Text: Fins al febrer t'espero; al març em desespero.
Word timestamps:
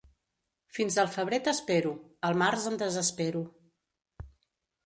Fins 0.77 0.97
al 1.03 1.09
febrer 1.17 1.39
t'espero; 1.49 1.91
al 2.31 2.39
març 2.45 2.67
em 2.73 2.81
desespero. 2.87 3.47